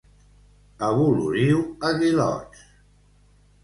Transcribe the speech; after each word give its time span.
A 0.87 0.89
Voloriu, 1.01 1.61
aguilots. 1.93 2.69